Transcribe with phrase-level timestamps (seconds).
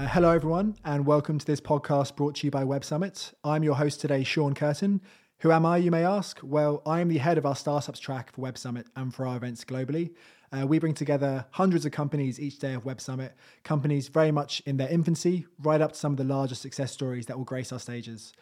[0.00, 3.34] Uh, hello, everyone, and welcome to this podcast brought to you by Web Summit.
[3.44, 5.02] I'm your host today, Sean Curtin.
[5.40, 6.40] Who am I, you may ask?
[6.42, 9.36] Well, I am the head of our startups track for Web Summit and for our
[9.36, 10.14] events globally.
[10.52, 14.62] Uh, we bring together hundreds of companies each day of Web Summit, companies very much
[14.64, 17.70] in their infancy, right up to some of the largest success stories that will grace
[17.70, 18.32] our stages.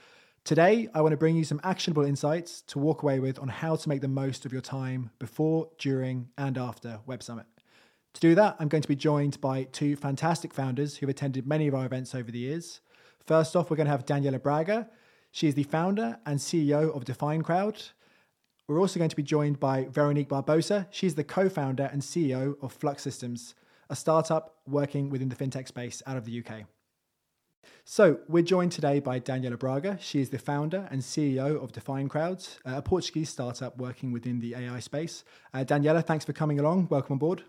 [0.44, 3.74] Today, I want to bring you some actionable insights to walk away with on how
[3.74, 7.46] to make the most of your time before, during, and after Web Summit.
[8.18, 11.68] To do that, I'm going to be joined by two fantastic founders who've attended many
[11.68, 12.80] of our events over the years.
[13.24, 14.88] First off, we're going to have Daniela Braga,
[15.30, 17.90] she is the founder and CEO of DefinedCrowd.
[18.66, 20.88] We're also going to be joined by Veronique Barbosa.
[20.90, 23.54] She's the co founder and CEO of Flux Systems,
[23.88, 26.64] a startup working within the fintech space out of the UK.
[27.84, 29.96] So, we're joined today by Daniela Braga.
[30.00, 34.80] She is the founder and CEO of DefinedCrowds, a Portuguese startup working within the AI
[34.80, 35.22] space.
[35.54, 36.88] Uh, Daniela, thanks for coming along.
[36.90, 37.44] Welcome on board.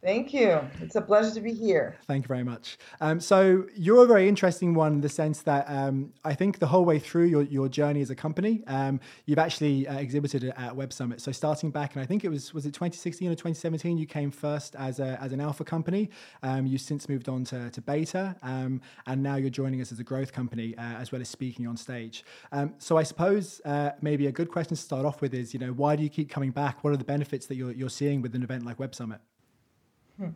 [0.00, 0.60] Thank you.
[0.80, 1.96] It's a pleasure to be here.
[2.06, 2.78] Thank you very much.
[3.00, 6.68] Um, so you're a very interesting one in the sense that um, I think the
[6.68, 10.76] whole way through your, your journey as a company, um, you've actually uh, exhibited at
[10.76, 11.20] Web Summit.
[11.20, 14.30] So starting back, and I think it was was it 2016 or 2017, you came
[14.30, 16.10] first as a as an alpha company.
[16.44, 19.98] Um, you've since moved on to, to beta, um, and now you're joining us as
[19.98, 22.24] a growth company uh, as well as speaking on stage.
[22.52, 25.58] Um, so I suppose uh, maybe a good question to start off with is, you
[25.58, 26.84] know, why do you keep coming back?
[26.84, 29.20] What are the benefits that you're you're seeing with an event like Web Summit?
[30.18, 30.30] Hmm.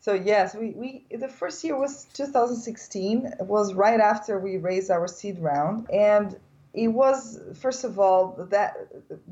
[0.00, 3.26] So yes, we, we the first year was 2016.
[3.26, 6.36] It was right after we raised our seed round, and
[6.72, 8.76] it was first of all that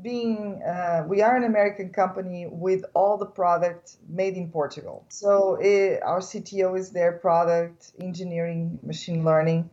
[0.01, 5.05] being uh, we are an American company with all the product made in Portugal.
[5.09, 9.69] So it, our CTO is there, product engineering, machine learning.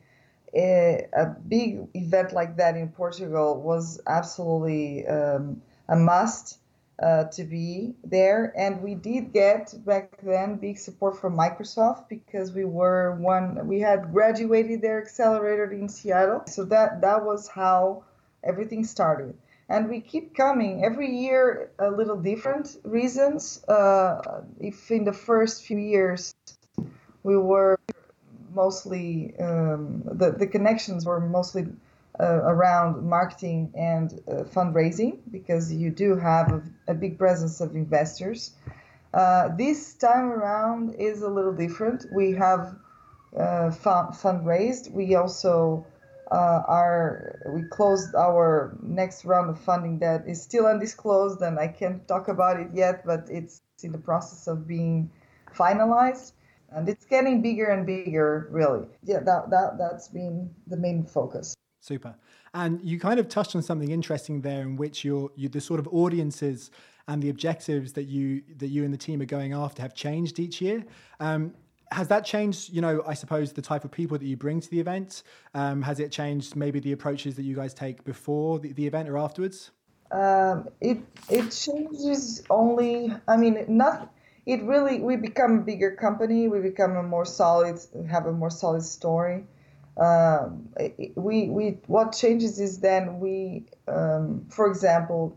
[0.53, 6.59] It, a big event like that in Portugal was absolutely um, a must
[7.03, 8.53] uh, to be there.
[8.57, 13.81] And we did get back then big support from Microsoft because we were one, we
[13.81, 16.43] had graduated their accelerator in Seattle.
[16.47, 18.05] So that, that was how
[18.43, 19.35] everything started.
[19.69, 23.65] And we keep coming every year, a little different reasons.
[23.65, 26.35] Uh, if in the first few years
[27.23, 27.81] we were
[28.55, 31.67] mostly, um, the, the connections were mostly
[32.21, 37.75] uh, around marketing and uh, fundraising because you do have a, a big presence of
[37.75, 38.53] investors.
[39.13, 42.07] Uh, this time around is a little different.
[42.15, 42.77] We have
[43.37, 44.91] uh, fund, fundraised.
[44.93, 45.87] We also
[46.31, 51.69] uh, are we closed our next round of funding that is still undisclosed and I
[51.69, 55.11] can't talk about it yet, but it's in the process of being
[55.55, 56.33] finalized
[56.75, 61.55] and it's getting bigger and bigger really yeah that, that that's been the main focus
[61.85, 62.15] Super.
[62.55, 65.79] And you kind of touched on something interesting there, in which your you, the sort
[65.79, 66.71] of audiences
[67.09, 70.39] and the objectives that you that you and the team are going after have changed
[70.39, 70.83] each year.
[71.21, 71.53] Um,
[71.93, 72.73] has that changed?
[72.73, 75.25] You know, I suppose the type of people that you bring to the event.
[75.53, 79.11] Um, has it changed maybe the approaches that you guys take before the, the event
[79.11, 79.71] or afterwards?
[80.11, 83.13] Um, it it changes only.
[83.29, 84.11] I mean, not.
[84.47, 86.49] It really we become a bigger company.
[86.49, 87.79] We become a more solid,
[88.11, 89.45] have a more solid story
[89.97, 90.69] um,
[91.15, 95.37] we we what changes is then we, um, for example,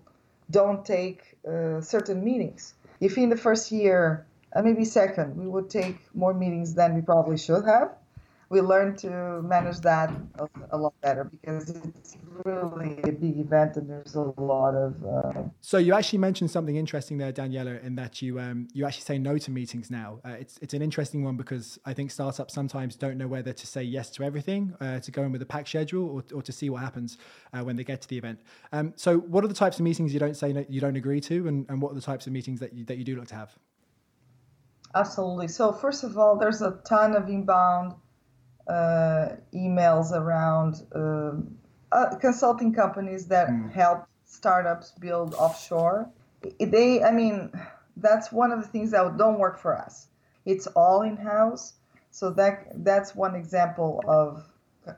[0.49, 2.73] don't take uh, certain meetings.
[2.99, 4.25] If in the first year,
[4.55, 7.91] uh, maybe second, we would take more meetings than we probably should have,
[8.49, 10.09] we learned to manage that
[10.39, 14.95] a, a, lot better because it's really a big event and there's a lot of.
[15.03, 15.43] Uh...
[15.59, 19.17] So you actually mentioned something interesting there, Daniela, in that you um, you actually say
[19.17, 20.19] no to meetings now.
[20.23, 23.67] Uh, it's it's an interesting one because I think startups sometimes don't know whether to
[23.67, 26.51] say yes to everything, uh, to go in with a packed schedule, or, or to
[26.51, 27.17] see what happens
[27.53, 28.39] uh, when they get to the event.
[28.71, 31.19] Um, so what are the types of meetings you don't say no, you don't agree
[31.21, 33.27] to, and, and what are the types of meetings that you, that you do look
[33.27, 33.51] to have?
[34.95, 35.49] Absolutely.
[35.49, 37.93] So first of all, there's a ton of inbound
[38.69, 41.57] emails around um,
[41.91, 43.71] uh, consulting companies that mm.
[43.71, 46.09] help startups build offshore.
[46.59, 47.51] They, I mean,
[47.95, 50.07] that's one of the things that don't work for us.
[50.45, 51.73] It's all in house,
[52.11, 54.43] so that that's one example of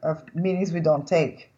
[0.04, 1.52] of meetings we don't take.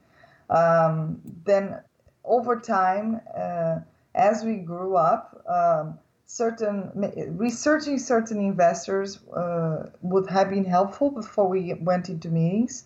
[0.49, 1.79] Um, then
[2.23, 3.79] over time, uh,
[4.15, 5.99] as we grew up, um,
[6.31, 6.89] certain
[7.37, 12.85] researching certain investors uh, would have been helpful before we went into meetings.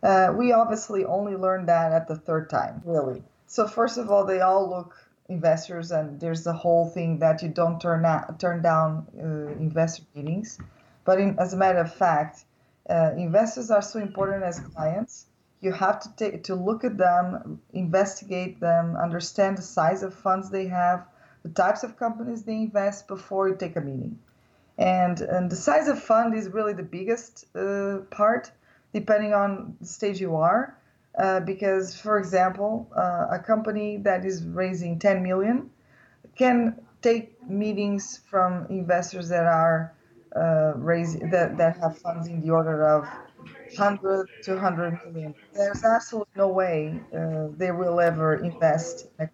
[0.00, 3.20] Uh, we obviously only learned that at the third time, really.
[3.48, 4.94] So first of all, they all look
[5.28, 10.04] investors, and there's the whole thing that you don't turn out, turn down uh, investor
[10.14, 10.58] meetings.
[11.04, 12.44] But in, as a matter of fact,
[12.88, 15.26] uh, investors are so important as clients.
[15.62, 20.48] You have to take to look at them, investigate them, understand the size of funds
[20.50, 21.08] they have
[21.44, 24.18] the types of companies they invest before you take a meeting.
[24.78, 28.50] and and the size of fund is really the biggest uh, part,
[28.92, 30.76] depending on the stage you are.
[31.18, 35.70] Uh, because, for example, uh, a company that is raising 10 million
[36.36, 39.94] can take meetings from investors that are
[40.36, 43.04] uh, raising that, that have funds in the order of
[43.76, 45.34] 100 to 100 million.
[45.54, 49.06] There's absolutely no way uh, they will ever invest.
[49.18, 49.26] Uh,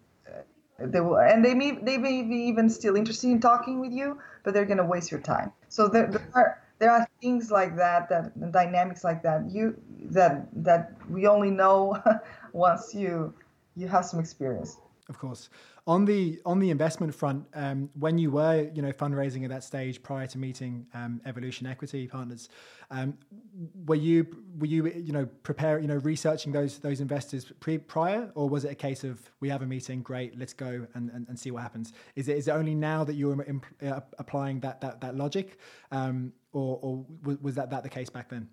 [0.85, 4.19] they will, and they may they may be even still interested in talking with you,
[4.43, 5.51] but they're going to waste your time.
[5.69, 9.75] So there, there are there are things like that that dynamics like that you
[10.09, 12.01] that that we only know
[12.53, 13.33] once you
[13.75, 14.77] you have some experience.
[15.09, 15.49] Of course
[15.87, 19.63] on the on the investment front, um, when you were you know fundraising at that
[19.63, 22.49] stage prior to meeting um, Evolution Equity Partners,
[22.91, 23.17] um,
[23.87, 24.27] were you
[24.59, 28.63] were you you know prepare you know researching those those investors pre prior, or was
[28.63, 31.49] it a case of we have a meeting, great, let's go and, and, and see
[31.49, 31.93] what happens?
[32.15, 35.57] Is it is it only now that you're imp- uh, applying that that that logic,
[35.91, 37.05] um, or or
[37.41, 38.47] was that that the case back then?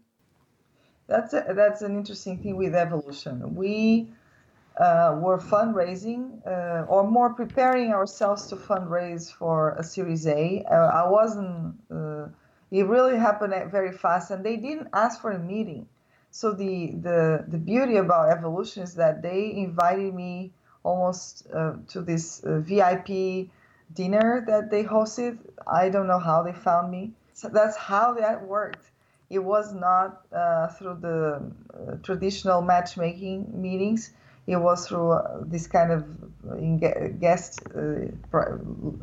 [1.09, 3.55] That's a, that's an interesting thing with evolution.
[3.55, 4.13] We
[4.79, 10.65] uh, were fundraising uh, or more preparing ourselves to fundraise for a Series A.
[10.71, 12.27] Uh, I wasn't, uh,
[12.71, 15.89] it really happened very fast and they didn't ask for a meeting.
[16.31, 20.53] So the, the, the beauty about Evolution is that they invited me
[20.85, 23.49] almost uh, to this uh, VIP
[23.95, 25.39] dinner that they hosted.
[25.67, 27.11] I don't know how they found me.
[27.33, 28.93] So that's how that worked.
[29.31, 30.23] It was not
[30.79, 31.53] through the
[32.03, 34.13] traditional matchmaking meetings
[34.49, 36.05] it was through uh, this kind of
[36.51, 38.09] uh, guest uh,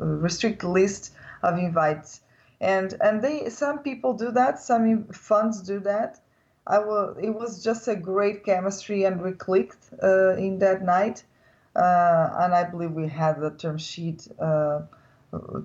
[0.00, 2.20] restricted list of invites.
[2.60, 6.18] And and they some people do that some funds do that.
[6.66, 11.22] I will it was just a great chemistry and we clicked uh, in that night.
[11.76, 14.80] Uh, and i believe we had the term sheet uh,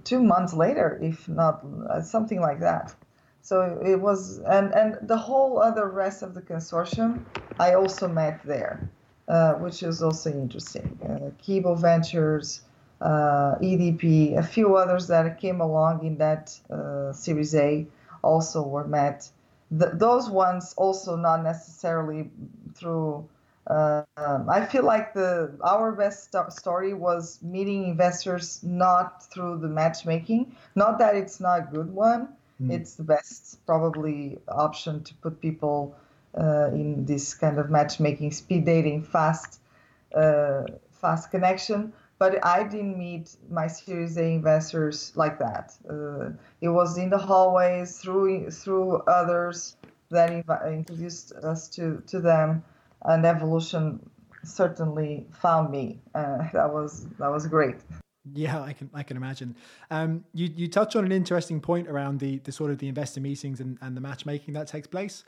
[0.04, 1.66] two months later if not
[2.04, 2.94] something like that.
[3.42, 7.26] So it was and and the whole other rest of the consortium
[7.60, 8.92] i also met there
[9.28, 10.98] uh, which is also interesting.
[11.04, 12.62] Uh, Kibo Ventures,
[13.02, 17.88] uh, EDP, a few others that came along in that uh, Series A
[18.24, 19.30] also were met.
[19.72, 22.30] The, those ones also not necessarily
[22.76, 23.28] through.
[23.68, 29.60] Uh, um, I feel like the our best st- story was meeting investors not through
[29.60, 30.56] the matchmaking.
[30.76, 32.30] Not that it's not a good one.
[32.62, 32.72] Mm.
[32.72, 35.96] It's the best probably option to put people
[36.38, 39.60] in this kind of matchmaking, speed dating, fast,
[40.16, 41.94] uh, fast connection.
[42.20, 45.74] But I didn't meet my Series A investors like that.
[45.90, 46.30] Uh,
[46.62, 49.76] it was in the hallways through through others
[50.12, 50.30] that
[50.68, 52.64] introduced us to to them,
[53.06, 54.00] and Evolution
[54.44, 56.00] certainly found me.
[56.14, 57.78] Uh, that was that was great.
[58.34, 59.56] Yeah, I can I can imagine.
[59.90, 63.20] Um, you you touch on an interesting point around the the sort of the investor
[63.20, 65.24] meetings and, and the matchmaking that takes place.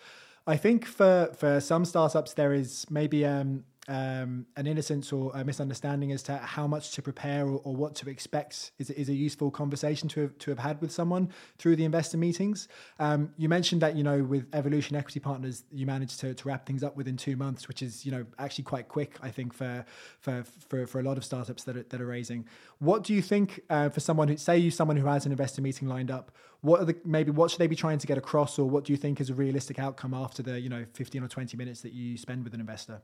[0.45, 5.43] I think for for some startups there is maybe um, um, an innocence or a
[5.43, 9.13] misunderstanding as to how much to prepare or, or, what to expect is, is a
[9.13, 12.69] useful conversation to have, to have had with someone through the investor meetings.
[12.99, 16.65] Um, you mentioned that, you know, with Evolution Equity Partners, you managed to, to wrap
[16.65, 19.85] things up within two months, which is, you know, actually quite quick, I think, for
[20.19, 22.45] for, for, for a lot of startups that are, that are raising.
[22.79, 25.61] What do you think uh, for someone who, say you someone who has an investor
[25.61, 26.31] meeting lined up,
[26.61, 28.93] what are the, maybe what should they be trying to get across or what do
[28.93, 31.91] you think is a realistic outcome after the, you know, 15 or 20 minutes that
[31.91, 33.01] you spend with an investor?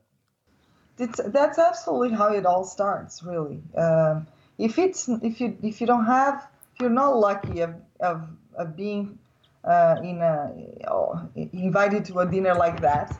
[1.00, 3.60] It's, that's absolutely how it all starts, really.
[3.76, 4.26] Um,
[4.58, 8.76] if it's if you if you don't have if you're not lucky of of, of
[8.76, 9.18] being
[9.64, 10.52] uh, in a
[10.88, 13.10] oh, invited to a dinner like that,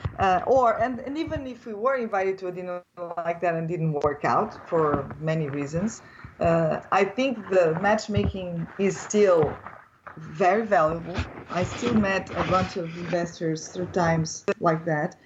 [0.18, 2.82] uh, or and, and even if we were invited to a dinner
[3.16, 6.02] like that and didn't work out for many reasons,
[6.40, 9.56] uh, I think the matchmaking is still
[10.16, 11.16] very valuable.
[11.50, 15.16] I still met a bunch of investors through times like that.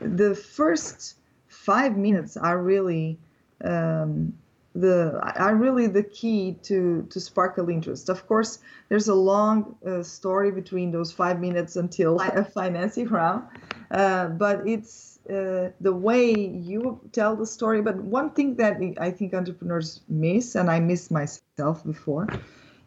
[0.00, 1.16] The first
[1.64, 3.18] five minutes are really
[3.64, 4.34] um,
[4.74, 8.08] the are really the key to to sparkle interest.
[8.08, 13.44] Of course, there's a long uh, story between those five minutes until a financing round,
[13.90, 17.80] uh, but it's uh, the way you tell the story.
[17.82, 22.28] But one thing that I think entrepreneurs miss, and I missed myself before,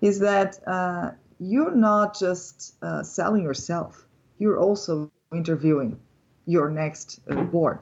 [0.02, 4.06] is that uh, you're not just uh, selling yourself;
[4.40, 5.98] you're also interviewing
[6.46, 7.80] your next uh, board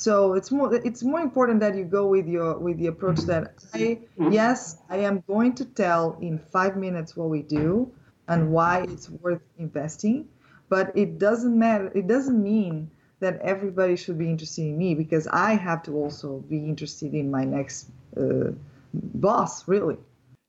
[0.00, 3.52] so it's more it's more important that you go with your with the approach that
[3.74, 3.98] I
[4.30, 7.92] yes I am going to tell in five minutes what we do
[8.26, 10.26] and why it's worth investing,
[10.70, 11.92] but it doesn't matter.
[11.94, 16.38] It doesn't mean that everybody should be interested in me because I have to also
[16.48, 18.52] be interested in my next uh,
[18.94, 19.68] boss.
[19.68, 19.98] Really.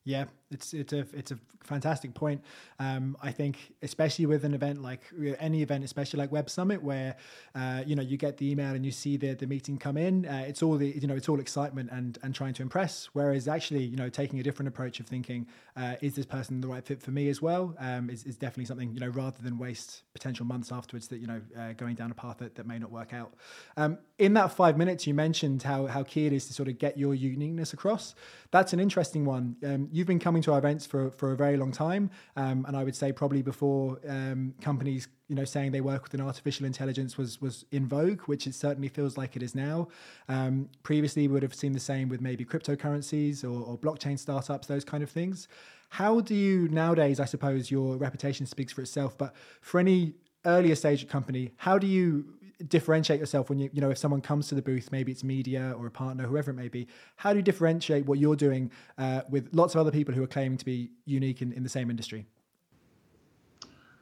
[0.05, 2.41] Yeah, it's it's a it's a fantastic point.
[2.79, 5.01] Um, I think especially with an event like
[5.39, 7.15] any event, especially like Web Summit, where
[7.55, 10.25] uh, you know you get the email and you see the the meeting come in.
[10.25, 13.09] Uh, it's all the you know it's all excitement and and trying to impress.
[13.13, 16.67] Whereas actually you know taking a different approach of thinking, uh, is this person the
[16.67, 17.75] right fit for me as well?
[17.79, 21.27] Um, is is definitely something you know rather than waste potential months afterwards that you
[21.27, 23.33] know uh, going down a path that, that may not work out.
[23.77, 26.77] Um, in that five minutes, you mentioned how how key it is to sort of
[26.77, 28.15] get your uniqueness across.
[28.51, 29.55] That's an interesting one.
[29.63, 32.75] Um, you've been coming to our events for for a very long time, um, and
[32.75, 36.65] I would say probably before um, companies you know saying they work with an artificial
[36.65, 39.87] intelligence was was in vogue, which it certainly feels like it is now.
[40.27, 44.67] Um, previously, we would have seen the same with maybe cryptocurrencies or, or blockchain startups,
[44.67, 45.47] those kind of things.
[45.89, 47.19] How do you nowadays?
[47.19, 50.13] I suppose your reputation speaks for itself, but for any
[50.45, 52.25] earlier stage company, how do you
[52.67, 55.73] differentiate yourself when you you know if someone comes to the booth maybe it's media
[55.77, 56.87] or a partner whoever it may be
[57.17, 60.27] how do you differentiate what you're doing uh, with lots of other people who are
[60.27, 62.25] claiming to be unique in, in the same industry?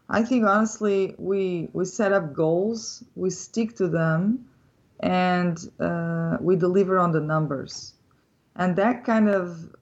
[0.09, 4.45] I think honestly we we set up goals we stick to them
[5.01, 7.93] and uh, we deliver on the numbers.
[8.57, 9.73] And that kind of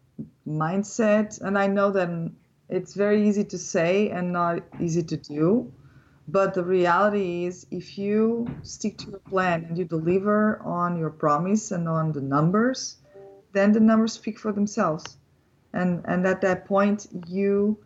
[0.47, 2.09] mindset and i know that
[2.69, 5.71] it's very easy to say and not easy to do
[6.27, 11.09] but the reality is, if you stick to your plan and you deliver on your
[11.09, 12.97] promise and on the numbers,
[13.53, 15.17] then the numbers speak for themselves.
[15.73, 17.77] And and at that point, you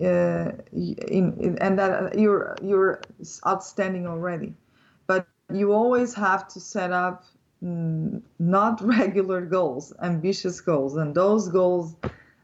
[0.00, 3.00] uh, in, in, and that you're you're
[3.46, 4.54] outstanding already.
[5.06, 7.24] But you always have to set up
[7.62, 11.94] mm, not regular goals, ambitious goals, and those goals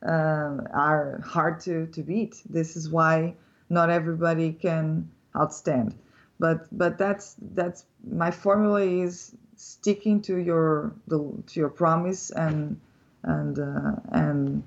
[0.06, 2.42] uh, are hard to to beat.
[2.48, 3.34] This is why
[3.68, 5.94] not everybody can outstand.
[6.38, 12.80] But but that's that's my formula is sticking to your the, to your promise and
[13.22, 14.62] and uh, and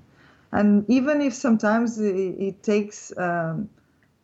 [0.52, 3.68] and even if sometimes it, it takes um,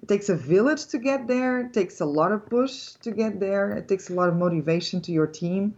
[0.03, 3.41] it takes a village to get there, it takes a lot of push to get
[3.41, 5.75] there, it takes a lot of motivation to your team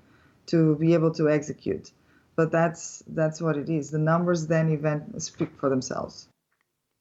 [0.46, 1.92] to be able to execute.
[2.36, 3.90] But that's that's what it is.
[3.90, 6.28] The numbers then event speak for themselves.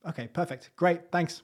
[0.06, 0.70] Okay, perfect.
[0.76, 1.10] Great.
[1.10, 1.42] Thanks.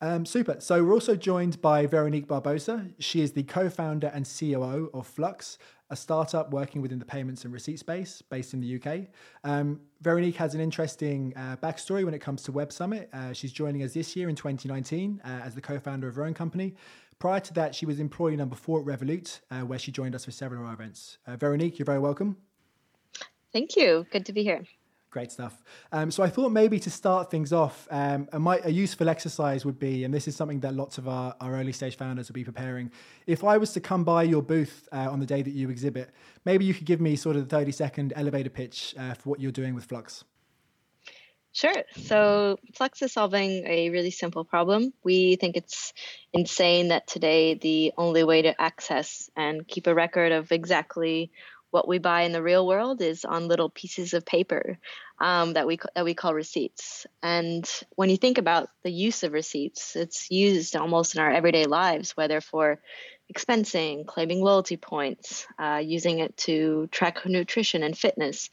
[0.00, 0.56] Um, super.
[0.58, 2.92] So we're also joined by Veronique Barbosa.
[2.98, 5.56] She is the co-founder and COO of Flux,
[5.88, 9.06] a startup working within the payments and receipt space based in the UK.
[9.44, 13.08] Um, Veronique has an interesting uh, backstory when it comes to Web Summit.
[13.12, 16.34] Uh, she's joining us this year in 2019 uh, as the co-founder of her own
[16.34, 16.74] company.
[17.18, 20.26] Prior to that, she was employee number four at Revolut, uh, where she joined us
[20.26, 21.16] for several of our events.
[21.26, 22.36] Uh, Veronique, you're very welcome.
[23.54, 24.06] Thank you.
[24.10, 24.64] Good to be here.
[25.16, 25.62] Great stuff.
[25.92, 29.78] Um, so I thought maybe to start things off, um, a, a, useful exercise would
[29.78, 32.44] be, and this is something that lots of our, our, early stage founders will be
[32.44, 32.90] preparing.
[33.26, 36.10] If I was to come by your booth uh, on the day that you exhibit,
[36.44, 39.40] maybe you could give me sort of the 30 second elevator pitch uh, for what
[39.40, 40.24] you're doing with Flux.
[41.52, 41.84] Sure.
[42.02, 44.92] So Flux is solving a really simple problem.
[45.02, 45.94] We think it's
[46.34, 51.30] insane that today the only way to access and keep a record of exactly
[51.76, 54.78] what we buy in the real world is on little pieces of paper
[55.20, 57.06] um, that we that we call receipts.
[57.22, 61.66] And when you think about the use of receipts, it's used almost in our everyday
[61.66, 62.80] lives, whether for
[63.30, 68.48] expensing, claiming loyalty points, uh, using it to track nutrition and fitness,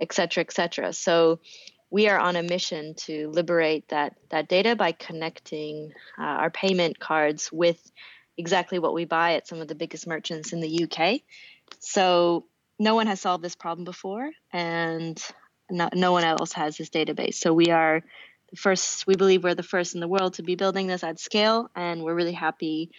[0.00, 0.94] et cetera, et cetera.
[0.94, 1.40] So
[1.90, 6.98] we are on a mission to liberate that that data by connecting uh, our payment
[6.98, 7.78] cards with
[8.38, 11.20] exactly what we buy at some of the biggest merchants in the UK.
[11.80, 12.46] So
[12.82, 15.22] no one has solved this problem before, and
[15.70, 17.34] no, no one else has this database.
[17.34, 18.02] So we are
[18.50, 21.20] the first, we believe we're the first in the world to be building this at
[21.20, 22.90] scale, and we're really happy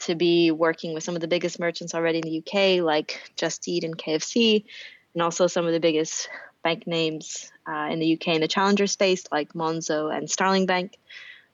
[0.00, 3.68] to be working with some of the biggest merchants already in the UK, like Just
[3.68, 4.64] Eat and KFC,
[5.14, 6.28] and also some of the biggest
[6.64, 10.98] bank names uh, in the UK in the challenger space, like Monzo and Starling Bank,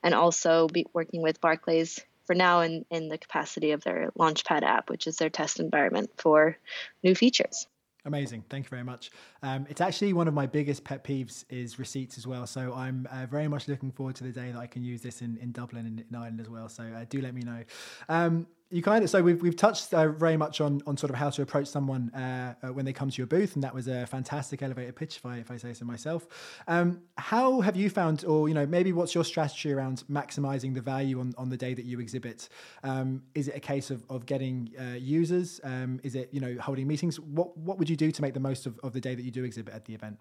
[0.02, 4.62] and also be working with Barclays for now in, in the capacity of their Launchpad
[4.62, 6.56] app, which is their test environment for
[7.02, 7.66] new features.
[8.06, 8.44] Amazing.
[8.50, 9.10] Thank you very much.
[9.42, 12.46] Um, it's actually one of my biggest pet peeves is receipts as well.
[12.46, 15.22] So I'm uh, very much looking forward to the day that I can use this
[15.22, 16.68] in, in Dublin and in Ireland as well.
[16.68, 17.64] So uh, do let me know.
[18.10, 21.16] Um, you kind of so we've we've touched uh, very much on on sort of
[21.16, 23.86] how to approach someone uh, uh, when they come to your booth, and that was
[23.86, 26.26] a fantastic elevator pitch, if I if I say so myself.
[26.66, 30.80] Um, how have you found, or you know, maybe what's your strategy around maximizing the
[30.80, 32.48] value on, on the day that you exhibit?
[32.82, 35.60] Um, is it a case of of getting uh, users?
[35.62, 37.20] Um, is it you know holding meetings?
[37.20, 39.30] What what would you do to make the most of, of the day that you
[39.30, 40.18] do exhibit at the event?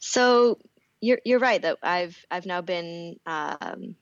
[0.00, 0.58] So
[1.00, 3.94] you're you're right that I've I've now been um,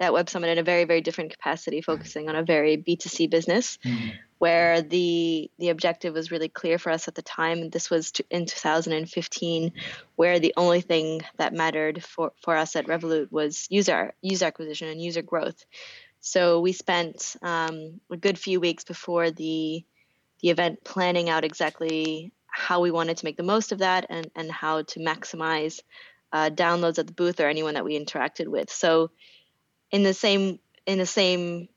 [0.00, 3.78] at Web Summit in a very, very different capacity, focusing on a very B2C business,
[3.84, 4.10] mm-hmm.
[4.38, 7.70] where the the objective was really clear for us at the time.
[7.70, 9.72] This was in 2015,
[10.16, 14.88] where the only thing that mattered for, for us at Revolut was user user acquisition
[14.88, 15.64] and user growth.
[16.20, 19.84] So we spent um, a good few weeks before the
[20.40, 24.30] the event planning out exactly how we wanted to make the most of that and,
[24.36, 25.80] and how to maximize
[26.32, 28.70] uh, downloads at the booth or anyone that we interacted with.
[28.70, 29.10] So
[29.92, 31.68] in the same in the same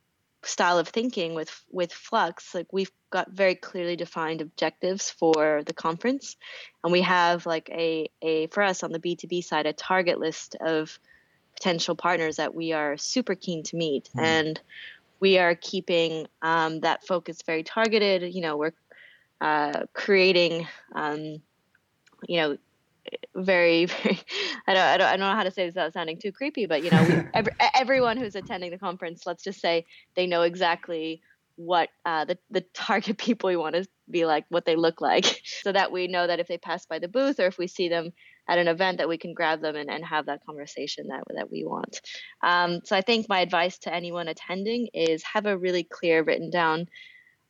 [0.43, 5.73] style of thinking with with Flux, like we've got very clearly defined objectives for the
[5.73, 6.37] conference,
[6.83, 9.73] and we have like a a for us on the B two B side a
[9.73, 10.97] target list of
[11.55, 14.21] potential partners that we are super keen to meet, mm.
[14.21, 14.59] and
[15.19, 18.33] we are keeping um, that focus very targeted.
[18.33, 18.73] You know, we're
[19.41, 21.41] uh, creating, um,
[22.27, 22.57] you know,
[23.35, 24.19] very, very
[24.67, 26.65] I, don't, I don't, I don't know how to say this without sounding too creepy,
[26.65, 29.85] but you know, we, every, everyone who's attending the conference, let's just say
[30.15, 31.21] they know exactly
[31.57, 35.41] what uh, the the target people we want to be like, what they look like,
[35.43, 37.89] so that we know that if they pass by the booth or if we see
[37.89, 38.11] them
[38.47, 41.51] at an event, that we can grab them and, and have that conversation that that
[41.51, 42.01] we want.
[42.41, 46.49] Um, so I think my advice to anyone attending is have a really clear written
[46.49, 46.87] down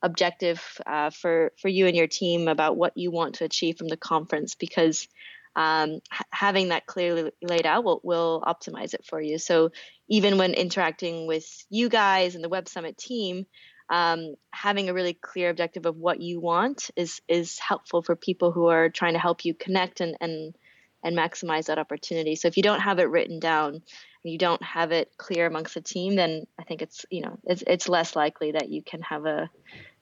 [0.01, 3.87] objective uh, for for you and your team about what you want to achieve from
[3.87, 5.07] the conference because
[5.55, 5.99] um,
[6.31, 9.37] having that clearly laid out will, will optimize it for you.
[9.37, 9.71] So
[10.09, 13.45] even when interacting with you guys and the Web Summit team,
[13.89, 18.51] um, having a really clear objective of what you want is is helpful for people
[18.51, 20.55] who are trying to help you connect and and
[21.03, 22.35] and maximize that opportunity.
[22.35, 23.73] So if you don't have it written down,
[24.25, 27.37] and you don't have it clear amongst the team, then I think it's you know
[27.43, 29.49] it's it's less likely that you can have a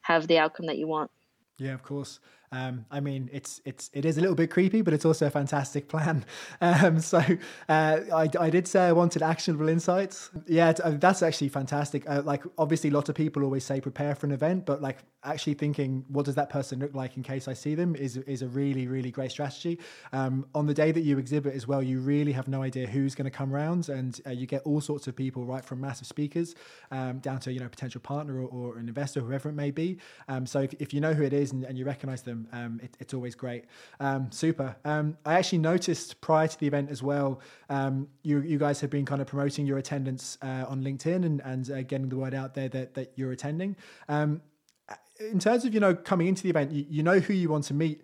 [0.02, 1.12] have the outcome that you want.
[1.60, 2.20] Yeah, of course.
[2.54, 5.32] Um, I mean, it's it's it is a little bit creepy, but it's also a
[5.32, 6.24] fantastic plan.
[6.62, 7.20] Um, so
[7.68, 10.30] uh, I, I did say I wanted actionable insights.
[10.48, 12.08] Yeah, uh, that's actually fantastic.
[12.10, 15.00] Uh, like obviously, a lot of people always say prepare for an event, but like
[15.24, 18.42] actually thinking what does that person look like in case I see them is is
[18.42, 19.80] a really really great strategy.
[20.12, 23.16] Um, on the day that you exhibit as well, you really have no idea who's
[23.16, 26.08] going to come around, and uh, you get all sorts of people right from massive
[26.08, 26.56] speakers
[26.92, 29.98] um, down to you know potential partner or, or an investor, whoever it may be.
[30.28, 32.79] Um, so if, if you know who it is and, and you recognize them um,
[32.84, 33.65] it, it's always great.
[33.99, 34.75] Um, super.
[34.86, 38.89] Um, I actually noticed prior to the event as well, um, you, you guys have
[38.89, 42.34] been kind of promoting your attendance uh, on LinkedIn and, and uh, getting the word
[42.34, 43.75] out there that, that you're attending.
[44.10, 44.41] Um,
[45.19, 47.65] in terms of, you know, coming into the event, you, you know who you want
[47.65, 48.01] to meet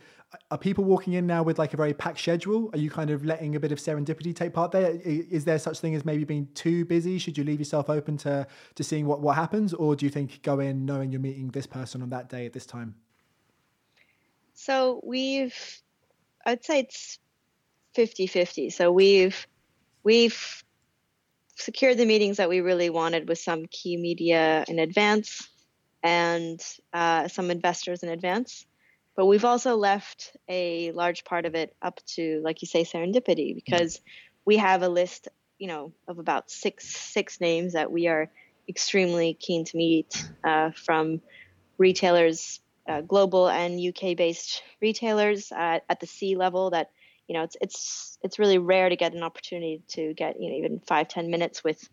[0.51, 2.69] are people walking in now with like a very packed schedule?
[2.73, 4.99] Are you kind of letting a bit of serendipity take part there?
[5.03, 7.17] Is there such thing as maybe being too busy?
[7.17, 10.41] Should you leave yourself open to to seeing what what happens, or do you think
[10.43, 12.95] go in knowing you're meeting this person on that day at this time?
[14.59, 15.55] So we've,
[16.45, 17.17] I'd say it's
[17.95, 18.69] 50 50.
[18.71, 19.47] So we've,
[20.03, 20.63] we've
[21.55, 25.47] secured the meetings that we really wanted with some key media in advance
[26.03, 26.59] and
[26.91, 28.65] uh, some investors in advance.
[29.15, 33.55] But we've also left a large part of it up to, like you say, serendipity,
[33.55, 34.01] because
[34.43, 38.29] we have a list, you know, of about six six names that we are
[38.67, 41.21] extremely keen to meet uh, from
[41.77, 46.89] retailers uh, global and UK based retailers at, at the C level that
[47.27, 50.57] you know it's it's it's really rare to get an opportunity to get you know
[50.57, 51.87] even five ten minutes with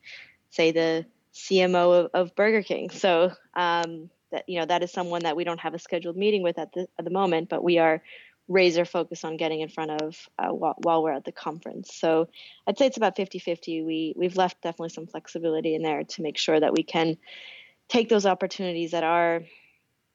[0.51, 1.05] say the
[1.35, 2.91] CMO of, of Burger King.
[2.91, 6.43] So um, that you know that is someone that we don't have a scheduled meeting
[6.43, 8.03] with at the at the moment, but we are
[8.49, 11.93] razor focused on getting in front of uh, while, while, we're at the conference.
[11.93, 12.29] So
[12.65, 13.85] I'd say it's about 50-50.
[13.85, 17.17] We we've left definitely some flexibility in there to make sure that we can
[17.89, 19.43] take those opportunities that are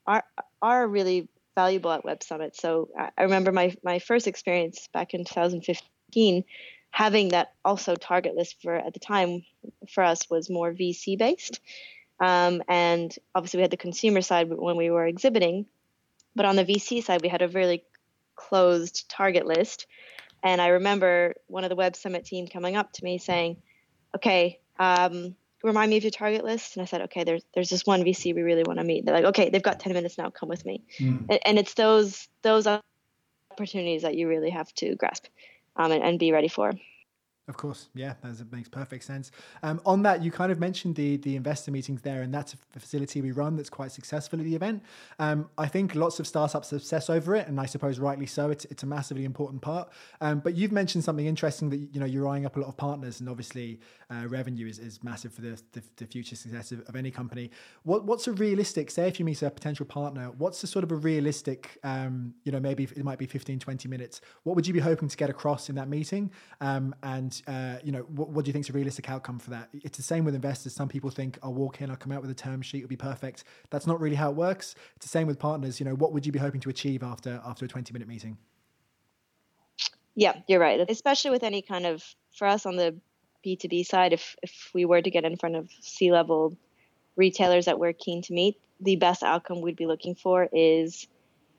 [0.08, 0.24] are
[0.62, 2.56] are really valuable at Web Summit.
[2.56, 6.44] So I remember my my first experience back in 2015
[6.92, 9.44] having that also target list for at the time
[9.90, 11.60] for us was more VC based.
[12.20, 15.66] Um, and obviously we had the consumer side when we were exhibiting,
[16.36, 17.84] but on the VC side we had a really
[18.36, 19.88] closed target list.
[20.44, 23.58] And I remember one of the Web Summit team coming up to me saying,
[24.16, 26.76] "Okay, um, remind me of your target list?
[26.76, 29.06] And i said okay there's there's this one vc we really want to meet.
[29.06, 30.84] They're like okay they've got 10 minutes now come with me.
[31.00, 31.26] Mm.
[31.30, 32.68] and, and, it's those those
[33.52, 35.26] opportunities that you really have to grasp
[35.76, 36.74] um, and, and be ready for
[37.52, 39.30] of course, yeah, that makes perfect sense.
[39.62, 42.80] Um, on that, you kind of mentioned the the investor meetings there, and that's a
[42.80, 44.82] facility we run that's quite successful at the event.
[45.20, 48.52] Um, I think lots of startups obsess over it, and I suppose rightly so.
[48.52, 49.90] It's it's a massively important part.
[50.22, 52.78] Um, but you've mentioned something interesting that you know you're eyeing up a lot of
[52.78, 56.82] partners, and obviously uh, revenue is, is massive for the, the, the future success of,
[56.88, 57.50] of, any company.
[57.84, 58.92] What what's a realistic?
[58.92, 61.80] Say if you meet a potential partner, what's the sort of a realistic?
[61.84, 64.22] Um, you know, maybe it might be 15, 20 minutes.
[64.44, 66.32] What would you be hoping to get across in that meeting?
[66.60, 69.50] Um, and uh, you know, what, what, do you think is a realistic outcome for
[69.52, 69.70] that?
[69.74, 70.74] It's the same with investors.
[70.74, 72.96] Some people think I'll walk in, I'll come out with a term sheet, it'll be
[72.96, 73.44] perfect.
[73.70, 74.76] That's not really how it works.
[74.96, 75.80] It's the same with partners.
[75.80, 78.38] You know, what would you be hoping to achieve after after a 20 minute meeting?
[80.16, 80.80] Yeah, you're right.
[80.90, 82.04] Especially with any kind of
[82.36, 82.96] for us on the
[83.46, 86.58] B2B side, if if we were to get in front of C level
[87.16, 91.08] retailers that we're keen to meet, the best outcome we'd be looking for is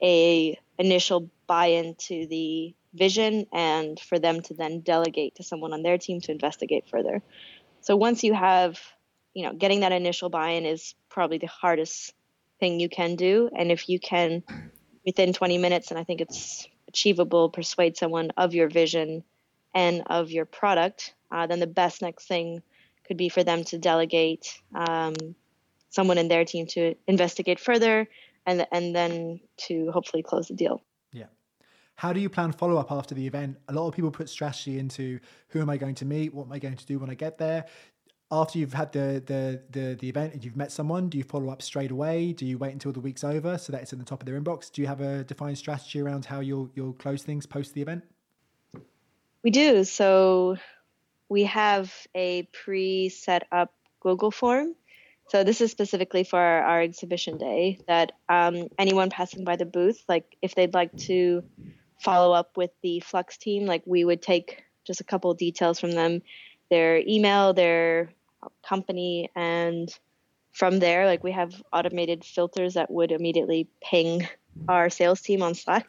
[0.03, 5.83] a initial buy-in to the vision and for them to then delegate to someone on
[5.83, 7.23] their team to investigate further.
[7.81, 8.79] So once you have,
[9.35, 12.13] you know, getting that initial buy-in is probably the hardest
[12.61, 14.43] thing you can do and if you can
[15.05, 19.25] within 20 minutes and I think it's achievable persuade someone of your vision
[19.75, 22.63] and of your product, uh, then the best next thing
[23.07, 25.15] could be for them to delegate um,
[25.91, 28.09] someone in their team to investigate further
[28.47, 30.83] and and then to hopefully close the deal.
[31.95, 33.59] How do you plan follow up after the event?
[33.69, 36.53] A lot of people put strategy into who am I going to meet, what am
[36.53, 37.67] I going to do when I get there.
[38.31, 41.51] After you've had the the the, the event and you've met someone, do you follow
[41.51, 42.33] up straight away?
[42.33, 44.41] Do you wait until the week's over so that it's in the top of their
[44.41, 44.73] inbox?
[44.73, 48.05] Do you have a defined strategy around how you'll you'll close things post the event?
[49.43, 49.85] We do.
[49.85, 50.57] So
[51.29, 54.75] we have a pre set up Google form
[55.33, 59.65] so this is specifically for our, our exhibition day that um, anyone passing by the
[59.65, 61.43] booth, like if they'd like to
[62.03, 65.93] follow up with the Flux team, like we would take just a couple details from
[65.93, 66.21] them,
[66.69, 68.11] their email, their
[68.67, 69.89] company, and
[70.53, 74.27] from there, like we have automated filters that would immediately ping
[74.69, 75.87] our sales team on Slack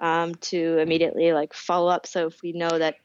[0.00, 2.06] um, to immediately like follow up.
[2.06, 2.96] So if we know that,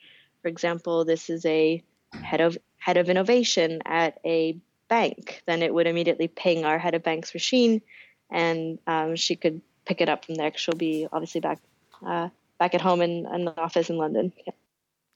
[0.41, 1.83] for example, this is a
[2.21, 6.93] head of head of innovation at a bank, then it would immediately ping our head
[6.93, 7.81] of bank's machine,
[8.29, 10.51] and um, she could pick it up from there.
[10.55, 11.59] She'll be obviously back
[12.05, 12.29] uh,
[12.63, 14.31] back at home in, the office in London.
[14.45, 14.53] Yeah.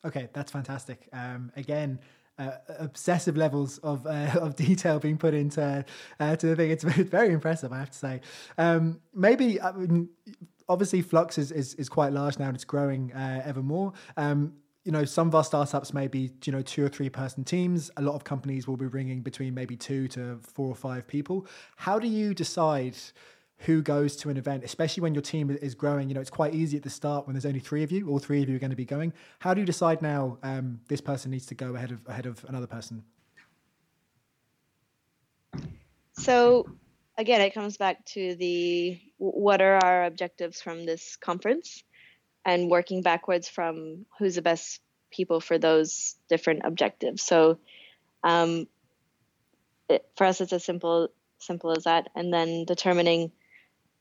[0.05, 1.07] Okay, that's fantastic.
[1.13, 1.99] Um, again.
[2.39, 5.83] Uh, obsessive levels of uh, of detail being put into
[6.19, 6.69] uh, to the thing.
[6.75, 8.21] It's very impressive, I have to say.
[8.59, 10.09] Um, maybe I mean,
[10.69, 13.93] obviously Flux is, is, is quite large now and it's growing uh, ever more.
[14.17, 17.43] Um, you know, some of our startups may be, you know, two or three person
[17.43, 17.89] teams.
[17.97, 21.47] A lot of companies will be bringing between maybe two to four or five people.
[21.75, 22.95] How do you decide
[23.59, 26.09] who goes to an event, especially when your team is growing?
[26.09, 28.19] You know, it's quite easy at the start when there's only three of you, all
[28.19, 29.13] three of you are going to be going.
[29.39, 32.43] How do you decide now um, this person needs to go ahead of ahead of
[32.47, 33.03] another person?
[36.13, 36.67] So
[37.17, 41.83] again, it comes back to the what are our objectives from this conference?
[42.47, 44.79] and working backwards from who's the best
[45.11, 47.21] people for those different objectives.
[47.21, 47.59] So
[48.23, 48.67] um,
[49.89, 53.31] it, for us, it's as simple simple as that, and then determining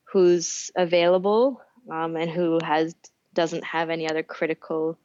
[0.07, 2.95] who's available um, and who has
[3.35, 4.99] doesn't have any other critical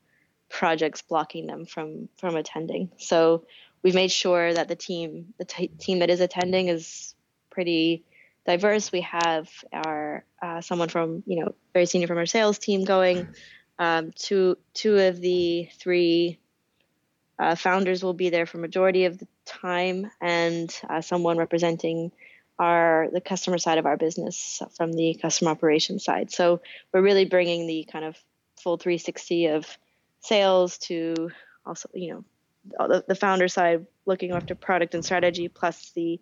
[0.49, 2.91] projects blocking them from from attending.
[2.97, 3.45] So
[3.83, 7.15] we've made sure that the team the t- team that is attending is
[7.49, 8.03] pretty
[8.45, 8.91] diverse.
[8.91, 13.27] We have our uh, someone from you know very senior from our sales team going.
[13.79, 16.39] Um, two two of the three
[17.39, 22.11] uh, founders will be there for majority of the time, and uh, someone representing
[22.62, 26.32] our the customer side of our business from the customer operations side.
[26.32, 26.62] So
[26.93, 28.15] we're really bringing the kind of
[28.62, 29.65] full 360 of
[30.19, 31.32] sales to
[31.65, 36.21] also you know the, the founder side looking after product and strategy plus the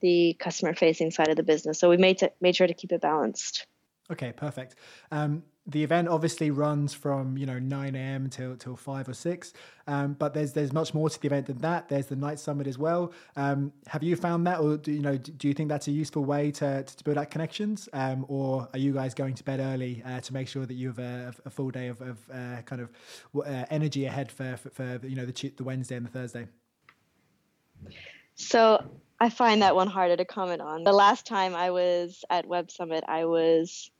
[0.00, 1.78] the customer facing side of the business.
[1.78, 3.66] So we made to, made sure to keep it balanced.
[4.10, 4.76] Okay, perfect.
[5.10, 8.28] Um, the event obviously runs from you know 9 a.m.
[8.28, 9.52] till till five or six,
[9.86, 11.88] um, but there's there's much more to the event than that.
[11.88, 13.12] There's the night summit as well.
[13.36, 16.24] Um, have you found that, or do you know do you think that's a useful
[16.24, 20.02] way to, to build out connections, um, or are you guys going to bed early
[20.04, 22.82] uh, to make sure that you have a, a full day of, of uh, kind
[22.82, 22.90] of
[23.36, 26.46] uh, energy ahead for, for, for you know the the Wednesday and the Thursday?
[28.34, 28.82] So
[29.20, 30.82] I find that one harder to comment on.
[30.82, 33.90] The last time I was at Web Summit, I was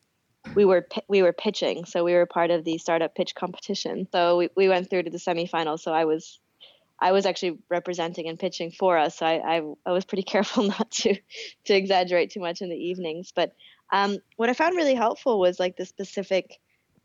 [0.54, 4.08] we were we were pitching, so we were part of the startup pitch competition.
[4.12, 5.80] So we, we went through to the semifinals.
[5.80, 6.40] So I was
[6.98, 9.18] I was actually representing and pitching for us.
[9.18, 11.14] So I, I, I was pretty careful not to
[11.64, 13.32] to exaggerate too much in the evenings.
[13.34, 13.54] But
[13.92, 16.58] um, what I found really helpful was like the specific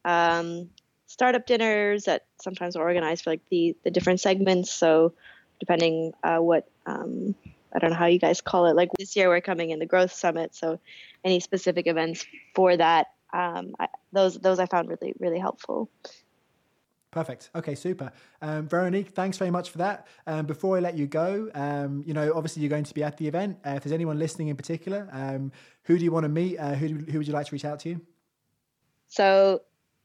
[0.04, 0.70] um,
[1.08, 4.72] startup dinners that sometimes are organized for like the the different segments.
[4.72, 5.14] So
[5.60, 7.36] depending uh, what um,
[7.74, 8.76] I don't know how you guys call it.
[8.76, 10.80] Like this year, we're coming in the growth summit, so
[11.24, 15.90] any specific events for that, um, I, those those I found really really helpful.
[17.12, 17.50] Perfect.
[17.56, 18.12] Okay, super.
[18.42, 20.06] Um, Veronique, thanks very much for that.
[20.28, 23.16] Um, before I let you go, um, you know, obviously you're going to be at
[23.16, 23.58] the event.
[23.66, 26.58] Uh, if there's anyone listening in particular, um, who do you want to meet?
[26.58, 27.90] Uh, who, do, who would you like to reach out to?
[27.90, 28.02] You.
[29.08, 29.62] So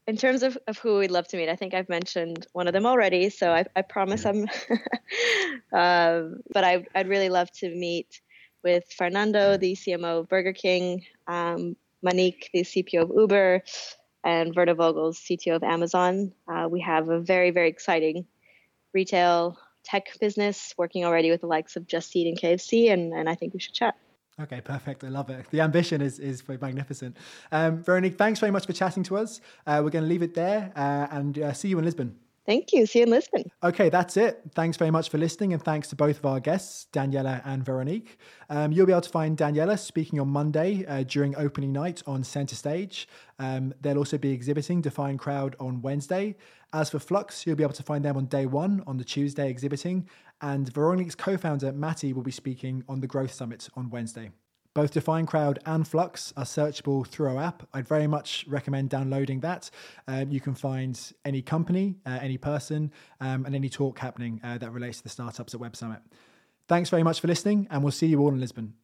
[0.07, 2.73] in terms of, of who we'd love to meet, I think I've mentioned one of
[2.73, 4.47] them already, so I, I promise I'm.
[5.73, 6.21] uh,
[6.53, 8.21] but I, I'd really love to meet
[8.63, 11.03] with Fernando, the CMO of Burger King,
[12.01, 13.63] Manik, the CPO of Uber,
[14.23, 16.31] and Werner Vogels, CTO of Amazon.
[16.47, 18.25] Uh, we have a very, very exciting
[18.93, 23.29] retail tech business working already with the likes of Just Eat and KFC, and, and
[23.29, 23.95] I think we should chat.
[24.39, 25.03] Okay, perfect.
[25.03, 25.45] I love it.
[25.51, 27.17] The ambition is is magnificent.
[27.51, 29.41] Um, Veronique, thanks very much for chatting to us.
[29.67, 32.15] Uh, we're going to leave it there uh, and uh, see you in Lisbon.
[32.45, 32.87] Thank you.
[32.87, 33.43] See you in Lisbon.
[33.63, 34.41] Okay, that's it.
[34.55, 38.17] Thanks very much for listening, and thanks to both of our guests, Daniela and Veronique.
[38.49, 42.23] Um, you'll be able to find Daniela speaking on Monday uh, during opening night on
[42.23, 43.07] Centre Stage.
[43.37, 46.35] Um, they'll also be exhibiting DefinedCrowd on Wednesday.
[46.73, 49.49] As for Flux, you'll be able to find them on day one on the Tuesday
[49.49, 50.09] exhibiting,
[50.41, 54.31] and Veronique's co founder, Matty, will be speaking on the Growth Summit on Wednesday.
[54.73, 57.67] Both DefinedCrowd and Flux are searchable through our app.
[57.73, 59.69] I'd very much recommend downloading that.
[60.07, 64.57] Um, you can find any company, uh, any person, um, and any talk happening uh,
[64.59, 65.99] that relates to the startups at Web Summit.
[66.69, 68.75] Thanks very much for listening, and we'll see you all in Lisbon.